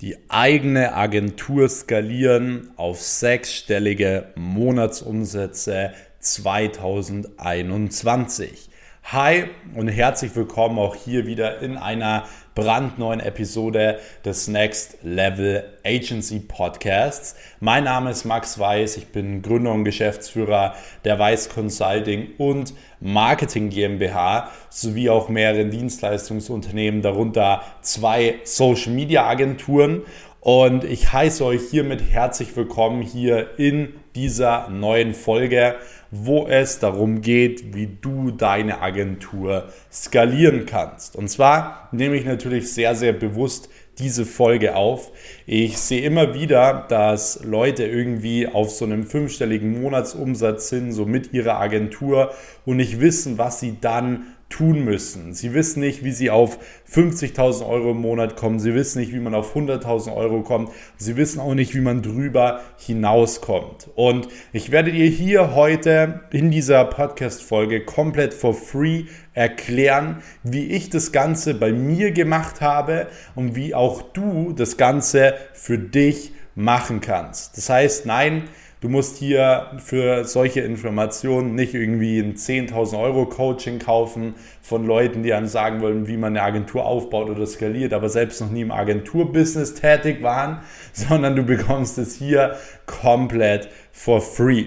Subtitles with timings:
[0.00, 8.68] die eigene Agentur skalieren auf sechsstellige Monatsumsätze 2021.
[9.12, 9.44] Hi
[9.76, 12.24] und herzlich willkommen auch hier wieder in einer
[12.56, 17.36] brandneuen Episode des Next Level Agency Podcasts.
[17.60, 20.74] Mein Name ist Max Weiß, ich bin Gründer und Geschäftsführer
[21.04, 30.02] der Weiß Consulting und Marketing GmbH sowie auch mehreren Dienstleistungsunternehmen, darunter zwei Social Media Agenturen.
[30.40, 35.76] Und ich heiße euch hiermit herzlich willkommen hier in dieser neuen Folge
[36.10, 41.16] wo es darum geht, wie du deine Agentur skalieren kannst.
[41.16, 45.10] Und zwar nehme ich natürlich sehr, sehr bewusst diese Folge auf.
[45.46, 51.32] Ich sehe immer wieder, dass Leute irgendwie auf so einem fünfstelligen Monatsumsatz sind, so mit
[51.32, 52.32] ihrer Agentur
[52.66, 55.34] und nicht wissen, was sie dann tun müssen.
[55.34, 56.58] Sie wissen nicht, wie sie auf
[56.90, 58.60] 50.000 Euro im Monat kommen.
[58.60, 60.70] Sie wissen nicht, wie man auf 100.000 Euro kommt.
[60.96, 63.88] Sie wissen auch nicht, wie man drüber hinauskommt.
[63.96, 70.90] Und ich werde dir hier heute in dieser Podcast-Folge komplett for free erklären, wie ich
[70.90, 77.00] das Ganze bei mir gemacht habe und wie auch du das Ganze für dich machen
[77.00, 77.56] kannst.
[77.56, 78.44] Das heißt, nein,
[78.86, 85.24] Du musst hier für solche Informationen nicht irgendwie ein 10.000 Euro Coaching kaufen von Leuten,
[85.24, 88.60] die einem sagen wollen, wie man eine Agentur aufbaut oder skaliert, aber selbst noch nie
[88.60, 90.60] im Agenturbusiness tätig waren,
[90.92, 92.54] sondern du bekommst es hier
[92.86, 94.66] komplett for free.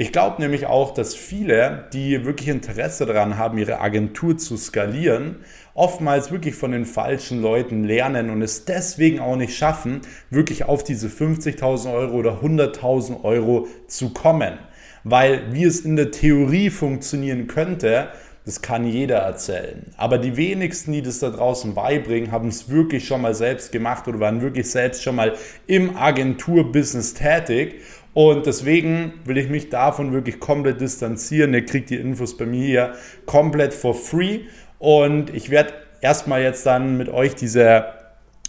[0.00, 5.40] Ich glaube nämlich auch, dass viele, die wirklich Interesse daran haben, ihre Agentur zu skalieren,
[5.74, 10.84] oftmals wirklich von den falschen Leuten lernen und es deswegen auch nicht schaffen, wirklich auf
[10.84, 14.54] diese 50.000 Euro oder 100.000 Euro zu kommen.
[15.04, 18.08] Weil wie es in der Theorie funktionieren könnte,
[18.44, 19.86] das kann jeder erzählen.
[19.96, 24.08] Aber die wenigsten, die das da draußen beibringen, haben es wirklich schon mal selbst gemacht
[24.08, 25.34] oder waren wirklich selbst schon mal
[25.66, 27.76] im Agenturbusiness tätig.
[28.14, 31.54] Und deswegen will ich mich davon wirklich komplett distanzieren.
[31.54, 32.92] Ihr kriegt die Infos bei mir hier
[33.26, 34.40] komplett for free.
[34.78, 37.99] Und ich werde erstmal jetzt dann mit euch diese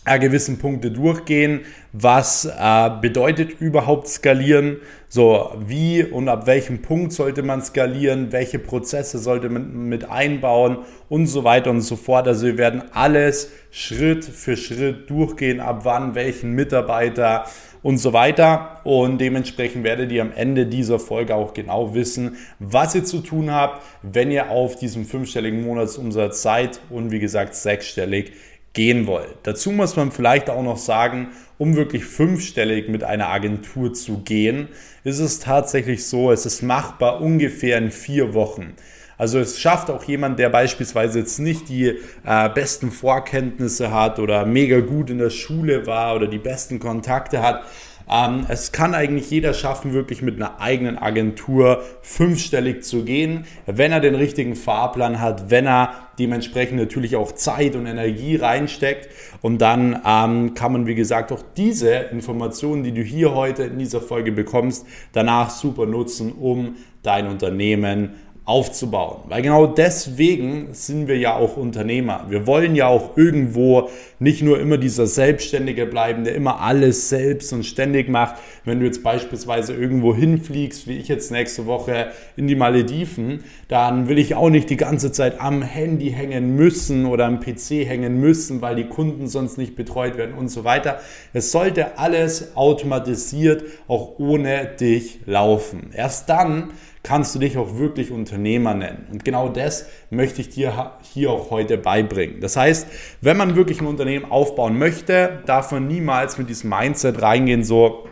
[0.06, 1.62] äh, gewissen Punkte durchgehen.
[1.94, 4.78] Was äh, bedeutet überhaupt skalieren?
[5.08, 8.32] So, wie und ab welchem Punkt sollte man skalieren?
[8.32, 10.80] Welche Prozesse sollte man mit einbauen?
[11.10, 12.28] Und so weiter und so fort.
[12.28, 17.46] Also wir werden alles Schritt für Schritt durchgehen, ab wann welchen Mitarbeiter
[17.84, 18.82] und so weiter.
[18.84, 23.52] Und dementsprechend werdet ihr am Ende dieser Folge auch genau wissen, was ihr zu tun
[23.52, 28.32] habt, wenn ihr auf diesem fünfstelligen Monatsumsatz seid und wie gesagt sechsstellig
[28.74, 29.36] gehen wollt.
[29.44, 34.70] Dazu muss man vielleicht auch noch sagen, um wirklich fünfstellig mit einer Agentur zu gehen,
[35.04, 38.74] ist es tatsächlich so, es ist machbar ungefähr in vier Wochen.
[39.18, 44.48] Also es schafft auch jemand, der beispielsweise jetzt nicht die äh, besten Vorkenntnisse hat oder
[44.48, 47.64] mega gut in der Schule war oder die besten Kontakte hat.
[48.12, 53.92] Ähm, es kann eigentlich jeder schaffen, wirklich mit einer eigenen Agentur fünfstellig zu gehen, wenn
[53.94, 59.10] er den richtigen Fahrplan hat, wenn er dementsprechend natürlich auch Zeit und Energie reinsteckt.
[59.42, 63.80] Und dann ähm, kann man, wie gesagt, auch diese Informationen, die du hier heute in
[63.80, 69.20] dieser Folge bekommst, danach super nutzen, um dein Unternehmen aufzubauen.
[69.28, 72.26] Weil genau deswegen sind wir ja auch Unternehmer.
[72.30, 77.54] Wir wollen ja auch irgendwo nicht nur immer dieser Selbstständige bleiben, der immer alles selbst
[77.54, 78.36] und ständig macht.
[78.66, 84.08] Wenn du jetzt beispielsweise irgendwo hinfliegst, wie ich jetzt nächste Woche in die Malediven, dann
[84.08, 88.20] will ich auch nicht die ganze Zeit am Handy hängen müssen oder am PC hängen
[88.20, 91.00] müssen, weil die Kunden sonst nicht betreut werden und so weiter.
[91.32, 95.92] Es sollte alles automatisiert auch ohne dich laufen.
[95.94, 96.72] Erst dann
[97.04, 99.08] kannst du dich auch wirklich Unternehmer nennen.
[99.12, 102.40] Und genau das möchte ich dir hier auch heute beibringen.
[102.42, 102.88] Das heißt,
[103.22, 108.08] wenn man wirklich ein Unternehmen aufbauen möchte, darf man niemals mit diesem Mindset reingehen, so,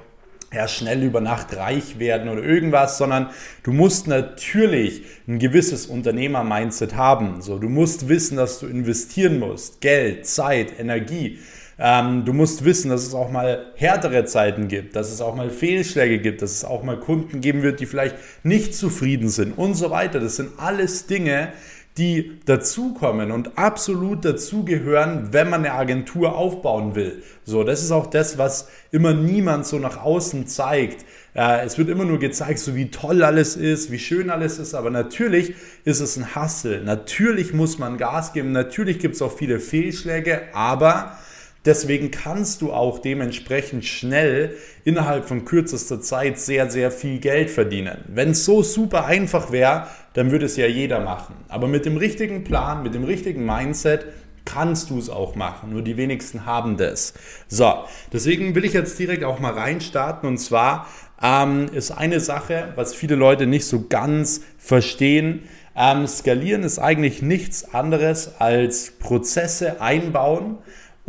[0.52, 3.30] ja, schnell über Nacht reich werden oder irgendwas, sondern
[3.62, 7.42] du musst natürlich ein gewisses Unternehmer-Mindset haben.
[7.42, 9.82] So, du musst wissen, dass du investieren musst.
[9.82, 11.38] Geld, Zeit, Energie.
[11.82, 15.50] Ähm, du musst wissen, dass es auch mal härtere Zeiten gibt, dass es auch mal
[15.50, 19.76] Fehlschläge gibt, dass es auch mal Kunden geben wird, die vielleicht nicht zufrieden sind und
[19.76, 20.20] so weiter.
[20.20, 21.54] Das sind alles Dinge,
[21.98, 27.24] die dazukommen und absolut dazugehören, wenn man eine Agentur aufbauen will.
[27.44, 31.06] So, das ist auch das, was immer niemand so nach außen zeigt.
[31.34, 34.74] Äh, es wird immer nur gezeigt, so wie toll alles ist, wie schön alles ist,
[34.76, 35.56] aber natürlich
[35.86, 36.84] ist es ein Hassel.
[36.84, 41.18] Natürlich muss man Gas geben, natürlich gibt es auch viele Fehlschläge, aber
[41.66, 48.06] Deswegen kannst du auch dementsprechend schnell innerhalb von kürzester Zeit sehr, sehr viel Geld verdienen.
[48.08, 51.36] Wenn es so super einfach wäre, dann würde es ja jeder machen.
[51.50, 54.06] Aber mit dem richtigen Plan, mit dem richtigen Mindset
[54.46, 55.72] kannst du es auch machen.
[55.72, 57.14] Nur die wenigsten haben das.
[57.50, 57.74] So,
[58.14, 60.28] deswegen will ich jetzt direkt auch mal reinstarten.
[60.30, 60.88] Und zwar
[61.22, 65.44] ähm, ist eine Sache, was viele Leute nicht so ganz verstehen.
[65.76, 70.58] Ähm, skalieren ist eigentlich nichts anderes als Prozesse einbauen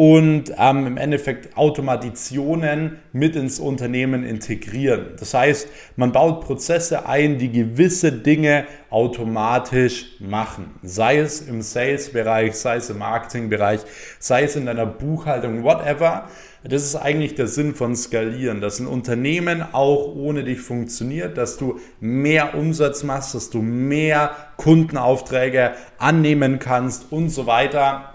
[0.01, 5.09] und ähm, im Endeffekt Automatisationen mit ins Unternehmen integrieren.
[5.19, 10.71] Das heißt, man baut Prozesse ein, die gewisse Dinge automatisch machen.
[10.83, 13.81] Sei es im Sales-Bereich, sei es im Marketing-Bereich,
[14.19, 16.31] sei es in deiner Buchhaltung, whatever.
[16.65, 21.59] Das ist eigentlich der Sinn von Skalieren, dass ein Unternehmen auch ohne dich funktioniert, dass
[21.59, 28.15] du mehr Umsatz machst, dass du mehr Kundenaufträge annehmen kannst und so weiter.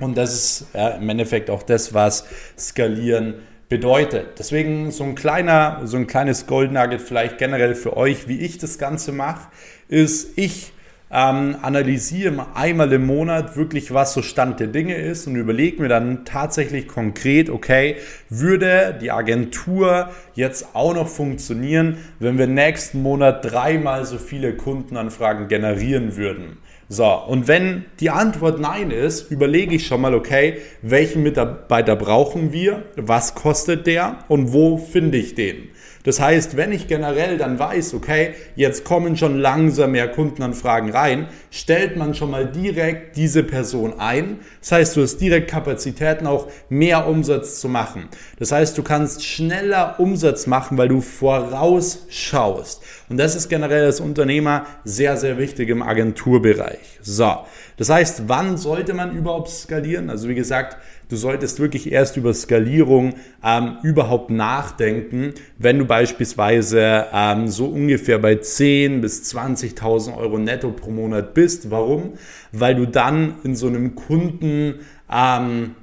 [0.00, 2.26] Und das ist ja, im Endeffekt auch das, was
[2.58, 3.34] Skalieren
[3.68, 4.38] bedeutet.
[4.38, 8.58] Deswegen so ein kleiner, so ein kleines Gold Nugget vielleicht generell für euch, wie ich
[8.58, 9.48] das Ganze mache,
[9.88, 10.73] ist, ich
[11.14, 15.88] ähm, analysiere einmal im Monat wirklich, was so Stand der Dinge ist und überlege mir
[15.88, 17.96] dann tatsächlich konkret, okay,
[18.28, 25.46] würde die Agentur jetzt auch noch funktionieren, wenn wir nächsten Monat dreimal so viele Kundenanfragen
[25.46, 26.58] generieren würden?
[26.88, 32.52] So, und wenn die Antwort nein ist, überlege ich schon mal, okay, welchen Mitarbeiter brauchen
[32.52, 35.70] wir, was kostet der und wo finde ich den?
[36.04, 41.28] Das heißt, wenn ich generell dann weiß, okay, jetzt kommen schon langsam mehr Kundenanfragen rein,
[41.50, 44.38] stellt man schon mal direkt diese Person ein.
[44.60, 48.08] Das heißt, du hast direkt Kapazitäten auch mehr Umsatz zu machen.
[48.38, 52.82] Das heißt, du kannst schneller Umsatz machen, weil du vorausschaust.
[53.08, 56.98] Und das ist generell als Unternehmer sehr, sehr wichtig im Agenturbereich.
[57.00, 57.38] So.
[57.78, 60.10] Das heißt, wann sollte man überhaupt skalieren?
[60.10, 60.76] Also wie gesagt,
[61.14, 63.14] Du solltest wirklich erst über Skalierung
[63.44, 70.72] ähm, überhaupt nachdenken, wenn du beispielsweise ähm, so ungefähr bei 10.000 bis 20.000 Euro netto
[70.72, 71.70] pro Monat bist.
[71.70, 72.14] Warum?
[72.50, 75.76] Weil du dann in so einem Kunden ähm,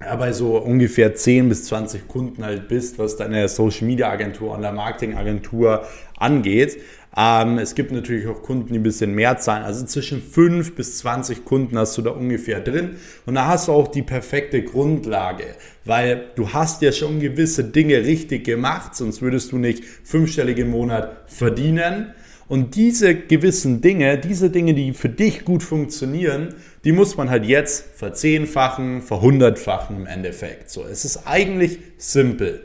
[0.00, 4.72] bei so ungefähr 10 bis 20 Kunden halt bist, was deine Social Media Agentur, Online
[4.72, 5.84] Marketing Agentur
[6.18, 6.80] angeht.
[7.16, 9.64] Ähm, es gibt natürlich auch Kunden, die ein bisschen mehr zahlen.
[9.64, 12.96] Also zwischen 5 bis 20 Kunden hast du da ungefähr drin.
[13.24, 15.44] Und da hast du auch die perfekte Grundlage,
[15.84, 20.70] weil du hast ja schon gewisse Dinge richtig gemacht, sonst würdest du nicht fünfstellig im
[20.70, 22.14] Monat verdienen.
[22.46, 27.46] Und diese gewissen Dinge, diese Dinge, die für dich gut funktionieren, die muss man halt
[27.46, 30.68] jetzt verzehnfachen, verhundertfachen im Endeffekt.
[30.68, 32.60] So, es ist eigentlich simpel.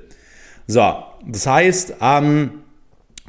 [0.68, 2.52] So, das heißt, ähm,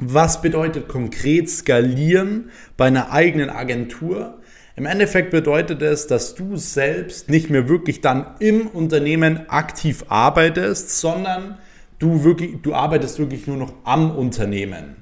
[0.01, 4.39] was bedeutet konkret skalieren bei einer eigenen Agentur?
[4.75, 10.99] Im Endeffekt bedeutet es, dass du selbst nicht mehr wirklich dann im Unternehmen aktiv arbeitest,
[10.99, 11.59] sondern
[11.99, 15.00] du, wirklich, du arbeitest wirklich nur noch am Unternehmen.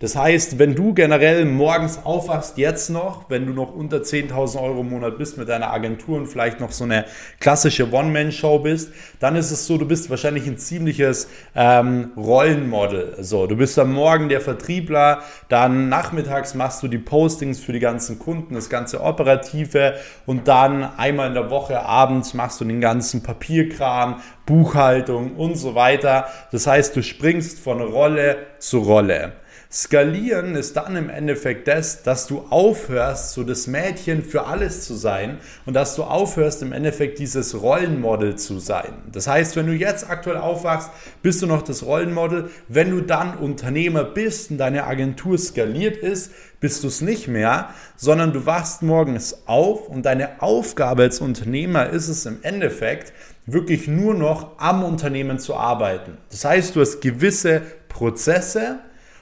[0.00, 4.80] Das heißt, wenn du generell morgens aufwachst, jetzt noch, wenn du noch unter 10.000 Euro
[4.80, 7.04] im Monat bist mit deiner Agentur und vielleicht noch so eine
[7.38, 13.16] klassische One-Man-Show bist, dann ist es so, du bist wahrscheinlich ein ziemliches ähm, Rollenmodel.
[13.20, 15.20] So, du bist am Morgen der Vertriebler,
[15.50, 20.82] dann nachmittags machst du die Postings für die ganzen Kunden, das ganze Operative und dann
[20.96, 26.28] einmal in der Woche abends machst du den ganzen Papierkram, Buchhaltung und so weiter.
[26.52, 29.34] Das heißt, du springst von Rolle zu Rolle.
[29.72, 34.96] Skalieren ist dann im Endeffekt das, dass du aufhörst, so das Mädchen für alles zu
[34.96, 38.94] sein und dass du aufhörst, im Endeffekt dieses Rollenmodel zu sein.
[39.12, 40.90] Das heißt, wenn du jetzt aktuell aufwachst,
[41.22, 42.50] bist du noch das Rollenmodel.
[42.66, 47.68] Wenn du dann Unternehmer bist und deine Agentur skaliert ist, bist du es nicht mehr,
[47.94, 53.12] sondern du wachst morgens auf und deine Aufgabe als Unternehmer ist es im Endeffekt,
[53.46, 56.18] wirklich nur noch am Unternehmen zu arbeiten.
[56.30, 58.80] Das heißt, du hast gewisse Prozesse,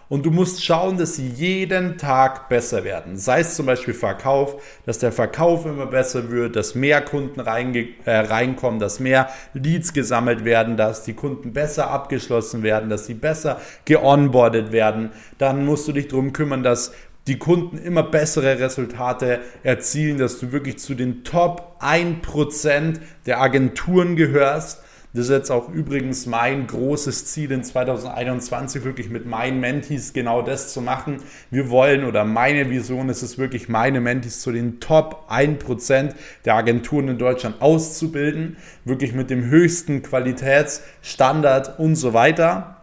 [0.08, 3.16] und du musst schauen, dass sie jeden Tag besser werden.
[3.16, 8.10] Sei es zum Beispiel Verkauf, dass der Verkauf immer besser wird, dass mehr Kunden äh,
[8.10, 13.60] reinkommen, dass mehr Leads gesammelt werden, dass die Kunden besser abgeschlossen werden, dass sie besser
[13.84, 15.10] geonboardet werden.
[15.36, 16.92] Dann musst du dich darum kümmern, dass
[17.26, 22.94] die Kunden immer bessere Resultate erzielen, dass du wirklich zu den Top 1%
[23.26, 24.82] der Agenturen gehörst
[25.14, 30.42] das ist jetzt auch übrigens mein großes Ziel in 2021, wirklich mit meinen Mentees genau
[30.42, 31.18] das zu machen.
[31.50, 36.54] Wir wollen oder meine Vision ist es wirklich, meine Mentees zu den Top 1% der
[36.54, 42.76] Agenturen in Deutschland auszubilden, wirklich mit dem höchsten Qualitätsstandard und so weiter.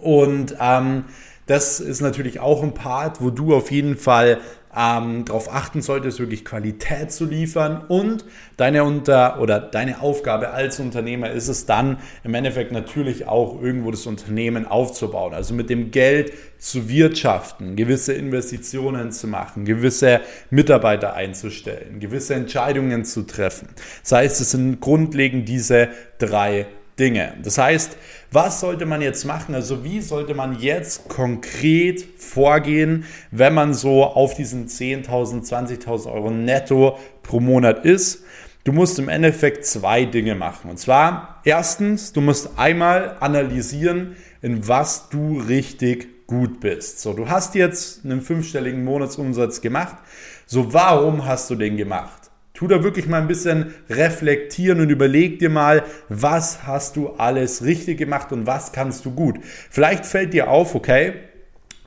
[0.00, 1.04] Und ähm,
[1.46, 4.38] das ist natürlich auch ein Part, wo du auf jeden Fall
[4.76, 8.24] ähm, darauf achten solltest, wirklich Qualität zu liefern und
[8.56, 13.90] deine unter oder deine Aufgabe als Unternehmer ist es dann im Endeffekt natürlich auch irgendwo
[13.90, 21.14] das Unternehmen aufzubauen, also mit dem Geld zu wirtschaften, gewisse Investitionen zu machen, gewisse Mitarbeiter
[21.14, 23.68] einzustellen, gewisse Entscheidungen zu treffen.
[24.02, 26.66] Das heißt, es sind grundlegend diese drei
[26.98, 27.34] Dinge.
[27.42, 27.96] Das heißt,
[28.36, 29.54] was sollte man jetzt machen?
[29.54, 36.30] Also wie sollte man jetzt konkret vorgehen, wenn man so auf diesen 10.000, 20.000 Euro
[36.30, 38.24] netto pro Monat ist?
[38.64, 40.68] Du musst im Endeffekt zwei Dinge machen.
[40.68, 47.00] Und zwar, erstens, du musst einmal analysieren, in was du richtig gut bist.
[47.00, 49.96] So, du hast jetzt einen fünfstelligen Monatsumsatz gemacht.
[50.44, 52.25] So, warum hast du den gemacht?
[52.56, 57.62] Tu da wirklich mal ein bisschen reflektieren und überleg dir mal, was hast du alles
[57.62, 59.38] richtig gemacht und was kannst du gut.
[59.70, 61.12] Vielleicht fällt dir auf, okay,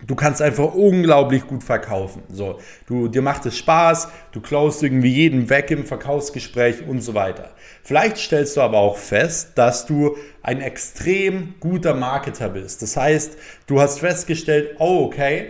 [0.08, 2.24] Du kannst einfach unglaublich gut verkaufen.
[2.30, 7.16] So, du, dir macht es Spaß, du closest irgendwie jeden weg im Verkaufsgespräch und so
[7.16, 7.52] weiter.
[7.84, 12.82] Vielleicht stellst du aber auch fest, dass du ein extrem guter Marketer bist.
[12.82, 15.50] Das heißt, du hast festgestellt, oh, okay,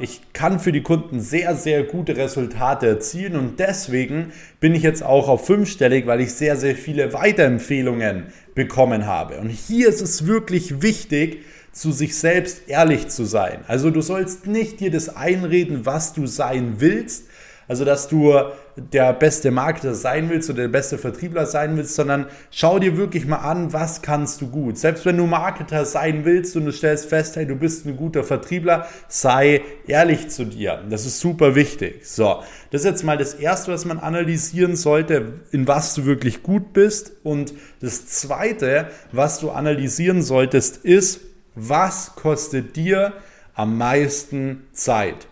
[0.00, 5.02] ich kann für die Kunden sehr, sehr gute Resultate erzielen und deswegen bin ich jetzt
[5.02, 9.38] auch auf fünfstellig, weil ich sehr, sehr viele Weiterempfehlungen bekommen habe.
[9.38, 11.38] Und hier ist es wirklich wichtig,
[11.72, 13.60] zu sich selbst ehrlich zu sein.
[13.66, 17.26] Also du sollst nicht dir das einreden, was du sein willst,
[17.68, 18.34] also, dass du
[18.76, 23.26] der beste Marketer sein willst oder der beste Vertriebler sein willst, sondern schau dir wirklich
[23.26, 24.78] mal an, was kannst du gut.
[24.78, 28.24] Selbst wenn du Marketer sein willst und du stellst fest, hey, du bist ein guter
[28.24, 30.82] Vertriebler, sei ehrlich zu dir.
[30.88, 32.06] Das ist super wichtig.
[32.06, 36.42] So, das ist jetzt mal das Erste, was man analysieren sollte, in was du wirklich
[36.42, 37.12] gut bist.
[37.22, 41.20] Und das Zweite, was du analysieren solltest, ist,
[41.54, 43.12] was kostet dir
[43.54, 45.26] am meisten Zeit?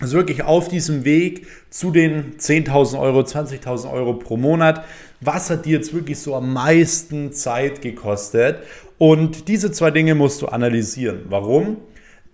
[0.00, 4.84] Also wirklich auf diesem Weg zu den 10.000 Euro, 20.000 Euro pro Monat.
[5.20, 8.58] Was hat dir jetzt wirklich so am meisten Zeit gekostet?
[8.98, 11.26] Und diese zwei Dinge musst du analysieren.
[11.28, 11.78] Warum?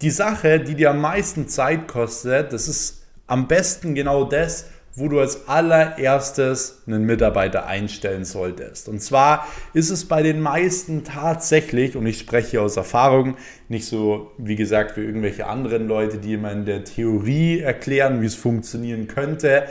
[0.00, 5.08] Die Sache, die dir am meisten Zeit kostet, das ist am besten genau das, wo
[5.08, 8.88] du als allererstes einen Mitarbeiter einstellen solltest.
[8.88, 13.36] Und zwar ist es bei den meisten tatsächlich, und ich spreche aus Erfahrung,
[13.70, 18.26] nicht so, wie gesagt, wie irgendwelche anderen Leute, die immer in der Theorie erklären, wie
[18.26, 19.66] es funktionieren könnte,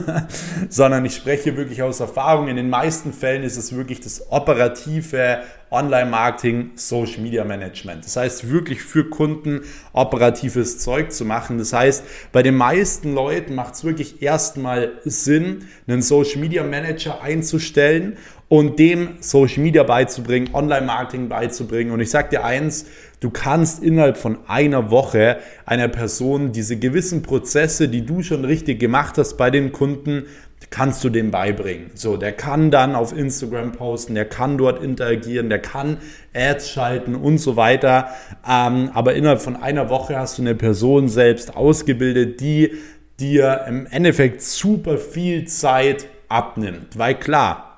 [0.68, 2.48] sondern ich spreche wirklich aus Erfahrung.
[2.48, 8.04] In den meisten Fällen ist es wirklich das operative Online-Marketing, Social Media Management.
[8.04, 9.62] Das heißt, wirklich für Kunden
[9.94, 11.56] operatives Zeug zu machen.
[11.56, 17.22] Das heißt, bei den meisten Leuten macht es wirklich erstmal Sinn, einen Social Media Manager
[17.22, 18.18] einzustellen
[18.50, 21.92] und dem Social Media beizubringen, Online-Marketing beizubringen.
[21.92, 22.84] Und ich sage dir eins,
[23.20, 28.80] du kannst innerhalb von einer Woche einer Person diese gewissen Prozesse, die du schon richtig
[28.80, 30.24] gemacht hast bei den Kunden,
[30.70, 31.92] kannst du dem beibringen.
[31.94, 35.98] So, der kann dann auf Instagram posten, der kann dort interagieren, der kann
[36.34, 38.08] Ads schalten und so weiter.
[38.44, 42.72] Ähm, aber innerhalb von einer Woche hast du eine Person selbst ausgebildet, die
[43.20, 46.98] dir im Endeffekt super viel Zeit abnimmt.
[46.98, 47.69] Weil klar,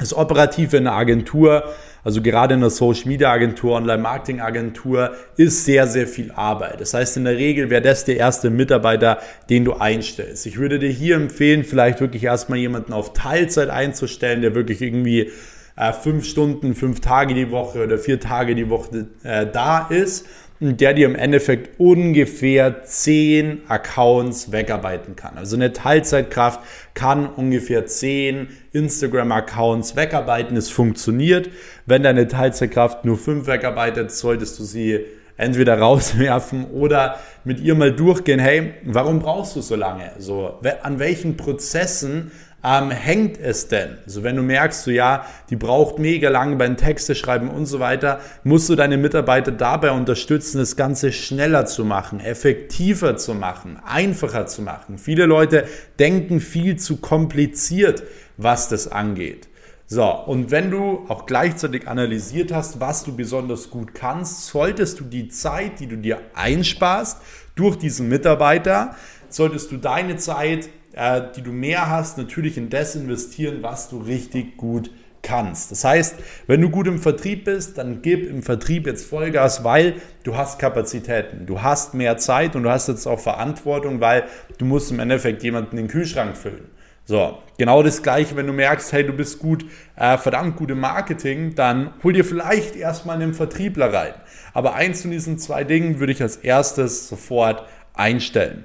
[0.00, 1.64] das Operative in der Agentur,
[2.02, 6.80] also gerade in der Social Media Agentur, Online Marketing Agentur, ist sehr, sehr viel Arbeit.
[6.80, 9.18] Das heißt, in der Regel wäre das der erste Mitarbeiter,
[9.50, 10.46] den du einstellst.
[10.46, 15.30] Ich würde dir hier empfehlen, vielleicht wirklich erstmal jemanden auf Teilzeit einzustellen, der wirklich irgendwie
[15.76, 20.26] äh, fünf Stunden, fünf Tage die Woche oder vier Tage die Woche äh, da ist
[20.60, 25.38] der dir im Endeffekt ungefähr 10 Accounts wegarbeiten kann.
[25.38, 26.60] Also eine Teilzeitkraft
[26.92, 30.56] kann ungefähr 10 Instagram-Accounts wegarbeiten.
[30.58, 31.48] Es funktioniert.
[31.86, 35.06] Wenn deine Teilzeitkraft nur 5 wegarbeitet, solltest du sie
[35.38, 40.12] entweder rauswerfen oder mit ihr mal durchgehen, hey, warum brauchst du so lange?
[40.18, 43.98] So, an welchen Prozessen ähm, hängt es denn?
[44.04, 47.80] Also wenn du merkst, so ja, die braucht mega lange beim Texte schreiben und so
[47.80, 53.78] weiter, musst du deine Mitarbeiter dabei unterstützen, das Ganze schneller zu machen, effektiver zu machen,
[53.84, 54.98] einfacher zu machen.
[54.98, 55.64] Viele Leute
[55.98, 58.02] denken viel zu kompliziert,
[58.36, 59.48] was das angeht.
[59.92, 65.04] So, und wenn du auch gleichzeitig analysiert hast, was du besonders gut kannst, solltest du
[65.04, 67.20] die Zeit, die du dir einsparst
[67.56, 68.94] durch diesen Mitarbeiter,
[69.28, 73.98] solltest du deine Zeit äh, die du mehr hast, natürlich in das investieren, was du
[73.98, 74.90] richtig gut
[75.22, 75.70] kannst.
[75.70, 76.16] Das heißt,
[76.46, 80.58] wenn du gut im Vertrieb bist, dann gib im Vertrieb jetzt Vollgas, weil du hast
[80.58, 84.24] Kapazitäten, du hast mehr Zeit und du hast jetzt auch Verantwortung, weil
[84.58, 86.68] du musst im Endeffekt jemanden den Kühlschrank füllen.
[87.04, 89.64] So, genau das gleiche, wenn du merkst, hey, du bist gut,
[89.96, 94.14] äh, verdammt gut im Marketing, dann hol dir vielleicht erstmal einen Vertriebler rein.
[94.52, 98.64] Aber eins von diesen zwei Dingen würde ich als erstes sofort einstellen.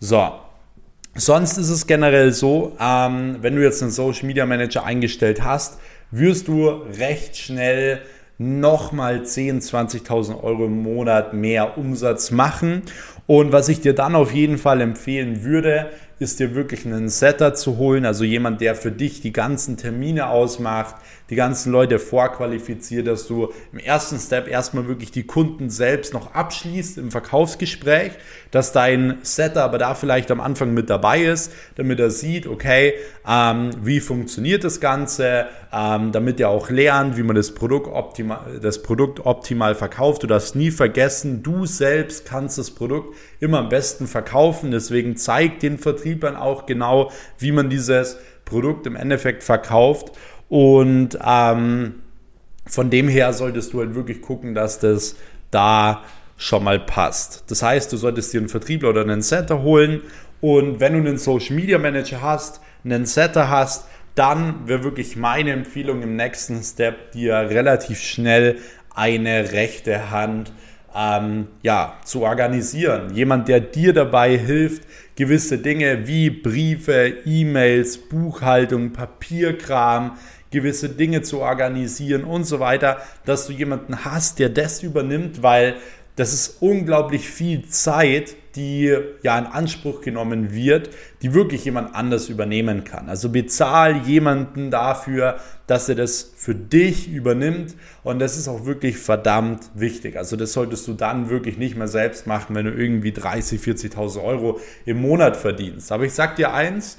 [0.00, 0.32] So,
[1.14, 5.78] Sonst ist es generell so, ähm, wenn du jetzt einen Social Media Manager eingestellt hast,
[6.10, 8.02] wirst du recht schnell
[8.38, 12.82] nochmal 10.000, 20.000 Euro im Monat mehr Umsatz machen.
[13.28, 17.54] Und was ich dir dann auf jeden Fall empfehlen würde, ist dir wirklich einen Setter
[17.54, 20.96] zu holen, also jemand, der für dich die ganzen Termine ausmacht,
[21.30, 26.34] die ganzen Leute vorqualifiziert, dass du im ersten Step erstmal wirklich die Kunden selbst noch
[26.34, 28.12] abschließt im Verkaufsgespräch,
[28.50, 32.94] dass dein Setter aber da vielleicht am Anfang mit dabei ist, damit er sieht, okay,
[33.28, 38.58] ähm, wie funktioniert das Ganze, ähm, damit er auch lernt, wie man das Produkt, optimal,
[38.60, 40.22] das Produkt optimal verkauft.
[40.22, 45.60] Du darfst nie vergessen, du selbst kannst das Produkt immer am besten verkaufen, deswegen zeig
[45.60, 50.12] den Vertriebern auch genau, wie man dieses Produkt im Endeffekt verkauft.
[50.48, 51.94] Und ähm,
[52.66, 55.16] von dem her solltest du halt wirklich gucken, dass das
[55.50, 56.04] da
[56.36, 57.44] schon mal passt.
[57.48, 60.02] Das heißt, du solltest dir einen Vertriebler oder einen Setter holen.
[60.40, 65.52] Und wenn du einen Social Media Manager hast, einen Setter hast, dann wäre wirklich meine
[65.52, 68.58] Empfehlung im nächsten Step, dir relativ schnell
[68.94, 70.52] eine rechte Hand
[70.94, 73.14] ähm, ja, zu organisieren.
[73.14, 74.82] Jemand, der dir dabei hilft,
[75.16, 80.16] gewisse Dinge wie Briefe, E-Mails, Buchhaltung, Papierkram,
[80.50, 85.76] gewisse Dinge zu organisieren und so weiter, dass du jemanden hast, der das übernimmt, weil
[86.18, 90.90] das ist unglaublich viel Zeit, die ja in Anspruch genommen wird,
[91.22, 93.08] die wirklich jemand anders übernehmen kann.
[93.08, 95.36] Also bezahl jemanden dafür,
[95.68, 100.16] dass er das für dich übernimmt und das ist auch wirklich verdammt wichtig.
[100.16, 104.20] Also das solltest du dann wirklich nicht mehr selbst machen, wenn du irgendwie 30, 40.000
[104.20, 105.92] Euro im Monat verdienst.
[105.92, 106.98] Aber ich sag dir eins,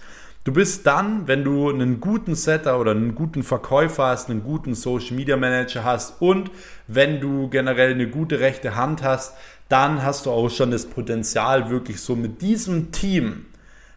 [0.49, 4.73] Du bist dann, wenn du einen guten Setter oder einen guten Verkäufer hast, einen guten
[4.73, 6.49] Social Media Manager hast und
[6.87, 9.35] wenn du generell eine gute rechte Hand hast,
[9.67, 13.45] dann hast du auch schon das Potenzial, wirklich so mit diesem Team,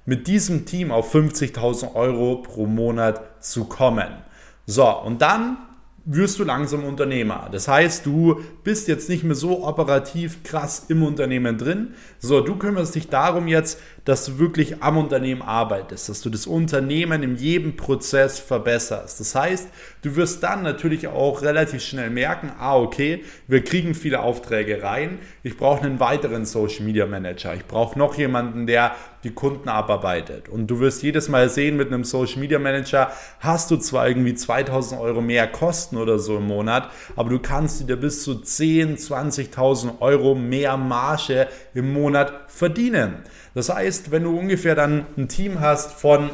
[0.05, 4.09] mit diesem Team auf 50.000 Euro pro Monat zu kommen.
[4.67, 5.57] So, und dann
[6.05, 7.49] wirst du langsam Unternehmer.
[7.53, 11.95] Das heißt, du bist jetzt nicht mehr so operativ krass im Unternehmen drin.
[12.19, 16.47] So, du kümmerst dich darum jetzt, dass du wirklich am Unternehmen arbeitest, dass du das
[16.47, 19.21] Unternehmen in jedem Prozess verbesserst.
[19.21, 19.69] Das heißt,
[20.03, 25.19] du wirst dann natürlich auch relativ schnell merken, ah, okay, wir kriegen viele Aufträge rein.
[25.43, 27.55] Ich brauche einen weiteren Social Media Manager.
[27.55, 30.49] Ich brauche noch jemanden, der die Kunden abarbeitet.
[30.49, 34.35] Und du wirst jedes Mal sehen, mit einem Social Media Manager hast du zwar irgendwie
[34.35, 38.97] 2000 Euro mehr Kosten oder so im Monat, aber du kannst dir bis zu 10,
[38.97, 43.23] 20.000 Euro mehr Marge im Monat verdienen.
[43.55, 46.31] Das heißt, wenn du ungefähr dann ein Team hast von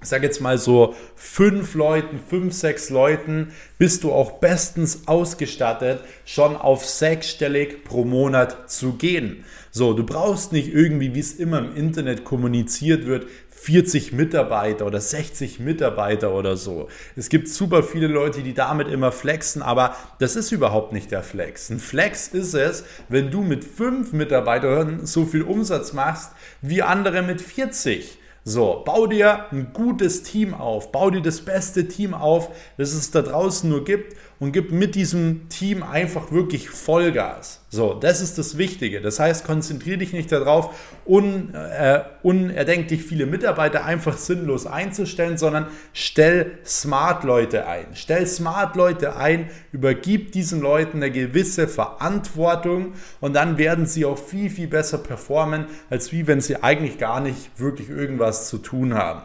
[0.00, 6.56] sage jetzt mal so fünf Leuten, fünf, sechs Leuten, bist du auch bestens ausgestattet, schon
[6.56, 9.44] auf sechsstellig pro Monat zu gehen.
[9.70, 13.26] So, du brauchst nicht irgendwie, wie es immer im Internet kommuniziert wird,
[13.58, 16.88] 40 Mitarbeiter oder 60 Mitarbeiter oder so.
[17.16, 21.22] Es gibt super viele Leute, die damit immer flexen, aber das ist überhaupt nicht der
[21.22, 21.70] Flex.
[21.70, 27.22] Ein Flex ist es, wenn du mit fünf Mitarbeitern so viel Umsatz machst wie andere
[27.22, 28.18] mit 40.
[28.44, 33.10] So, bau dir ein gutes Team auf, bau dir das beste Team auf, das es
[33.10, 37.60] da draußen nur gibt und gib mit diesem Team einfach wirklich Vollgas.
[37.70, 39.00] So, das ist das Wichtige.
[39.00, 40.74] Das heißt, konzentriere dich nicht darauf,
[41.04, 47.86] un, äh, unerdenklich viele Mitarbeiter einfach sinnlos einzustellen, sondern stell smart Leute ein.
[47.94, 54.18] Stell smart Leute ein, übergib diesen Leuten eine gewisse Verantwortung und dann werden sie auch
[54.18, 58.94] viel, viel besser performen, als wie wenn sie eigentlich gar nicht wirklich irgendwas zu tun
[58.94, 59.22] haben.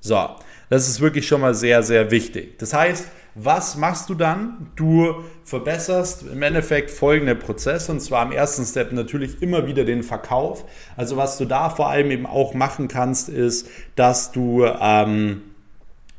[0.00, 0.28] So,
[0.68, 2.58] das ist wirklich schon mal sehr, sehr wichtig.
[2.58, 3.06] Das heißt,
[3.38, 4.70] was machst du dann?
[4.76, 10.02] Du verbesserst im Endeffekt folgende Prozesse und zwar im ersten Step natürlich immer wieder den
[10.02, 10.64] Verkauf.
[10.96, 15.42] Also was du da vor allem eben auch machen kannst, ist, dass du, ähm,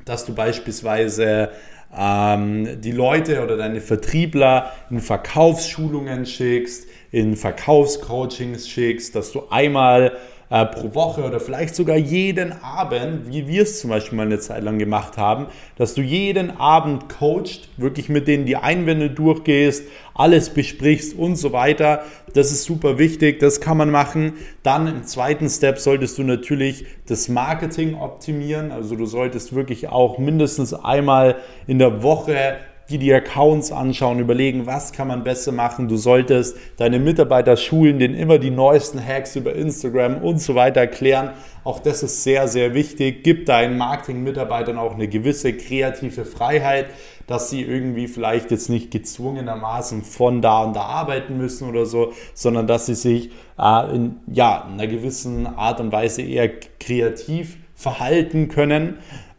[0.06, 1.50] dass du beispielsweise
[1.98, 10.18] ähm, die Leute oder deine Vertriebler in Verkaufsschulungen schickst, in Verkaufscoachings schickst, dass du einmal
[10.50, 14.40] äh, pro Woche oder vielleicht sogar jeden Abend, wie wir es zum Beispiel mal eine
[14.40, 19.84] Zeit lang gemacht haben, dass du jeden Abend coachst, wirklich mit denen die Einwände durchgehst,
[20.14, 22.04] alles besprichst und so weiter.
[22.34, 24.34] Das ist super wichtig, das kann man machen.
[24.64, 28.72] Dann im zweiten Step solltest du natürlich das Marketing optimieren.
[28.72, 31.36] Also du solltest wirklich auch mindestens einmal
[31.68, 32.58] in der Woche
[32.90, 35.88] dir die Accounts anschauen, überlegen, was kann man besser machen.
[35.88, 40.82] Du solltest deine Mitarbeiter schulen, denen immer die neuesten Hacks über Instagram und so weiter
[40.82, 41.32] erklären.
[41.64, 43.24] Auch das ist sehr, sehr wichtig.
[43.24, 46.86] Gib deinen Marketing-Mitarbeitern auch eine gewisse kreative Freiheit,
[47.28, 52.14] dass sie irgendwie vielleicht jetzt nicht gezwungenermaßen von da und da arbeiten müssen oder so,
[52.34, 58.48] sondern dass sie sich äh, in ja, einer gewissen Art und Weise eher kreativ verhalten
[58.48, 58.98] können.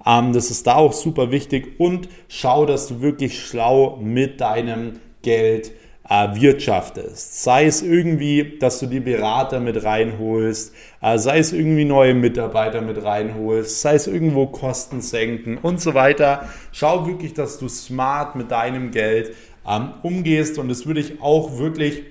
[0.08, 5.00] Ähm, das ist da auch super wichtig und schau, dass du wirklich schlau mit deinem
[5.22, 5.72] Geld
[6.08, 7.42] äh, wirtschaftest.
[7.44, 12.80] Sei es irgendwie, dass du die Berater mit reinholst, äh, sei es irgendwie neue Mitarbeiter
[12.80, 16.48] mit reinholst, sei es irgendwo Kosten senken und so weiter.
[16.72, 19.34] Schau wirklich, dass du smart mit deinem Geld
[19.68, 22.04] ähm, umgehst und das würde ich auch wirklich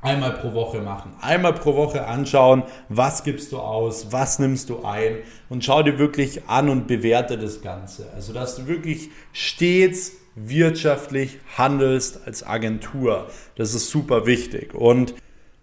[0.00, 1.12] einmal pro Woche machen.
[1.20, 5.98] Einmal pro Woche anschauen, was gibst du aus, was nimmst du ein und schau dir
[5.98, 8.10] wirklich an und bewerte das Ganze.
[8.14, 13.26] Also, dass du wirklich stets wirtschaftlich handelst als Agentur.
[13.56, 14.74] Das ist super wichtig.
[14.74, 15.14] Und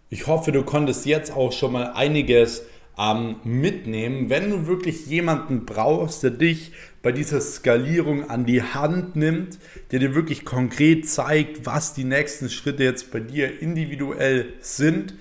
[0.10, 2.64] ich hoffe, du konntest jetzt auch schon mal einiges
[2.98, 4.30] ähm, mitnehmen.
[4.30, 9.60] Wenn du wirklich jemanden brauchst, der dich bei dieser Skalierung an die Hand nimmt,
[9.92, 15.14] der dir wirklich konkret zeigt, was die nächsten Schritte jetzt bei dir individuell sind,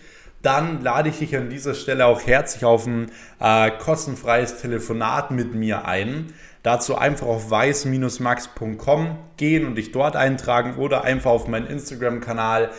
[0.45, 3.11] dann lade ich dich an dieser Stelle auch herzlich auf ein
[3.41, 6.33] äh, kostenfreies Telefonat mit mir ein.
[6.63, 12.71] Dazu einfach auf weiß-max.com gehen und dich dort eintragen oder einfach auf meinen Instagram-Kanal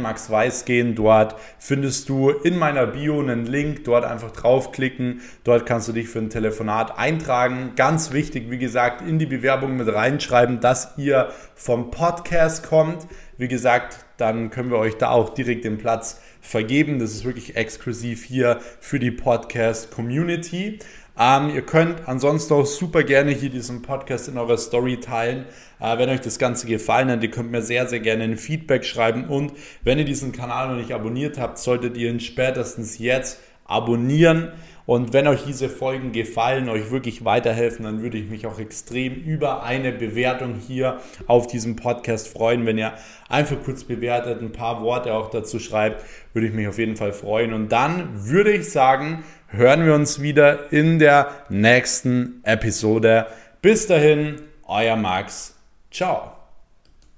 [0.00, 0.94] maxweiß gehen.
[0.94, 5.20] Dort findest du in meiner Bio einen Link, dort einfach draufklicken.
[5.44, 7.72] Dort kannst du dich für ein Telefonat eintragen.
[7.76, 13.06] Ganz wichtig, wie gesagt, in die Bewerbung mit reinschreiben, dass ihr vom Podcast kommt.
[13.38, 16.98] Wie gesagt, dann können wir euch da auch direkt den Platz vergeben.
[16.98, 20.78] Das ist wirklich exklusiv hier für die Podcast-Community.
[21.18, 25.44] Ähm, ihr könnt ansonsten auch super gerne hier diesen Podcast in eurer Story teilen.
[25.78, 28.84] Äh, wenn euch das Ganze gefallen hat, ihr könnt mir sehr, sehr gerne ein Feedback
[28.84, 29.24] schreiben.
[29.28, 34.52] Und wenn ihr diesen Kanal noch nicht abonniert habt, solltet ihr ihn spätestens jetzt abonnieren.
[34.86, 39.14] Und wenn euch diese Folgen gefallen, euch wirklich weiterhelfen, dann würde ich mich auch extrem
[39.14, 42.66] über eine Bewertung hier auf diesem Podcast freuen.
[42.66, 42.92] Wenn ihr
[43.28, 47.12] einfach kurz bewertet, ein paar Worte auch dazu schreibt, würde ich mich auf jeden Fall
[47.12, 47.52] freuen.
[47.52, 53.26] Und dann würde ich sagen, hören wir uns wieder in der nächsten Episode.
[53.60, 55.54] Bis dahin, euer Max.
[55.90, 56.31] Ciao.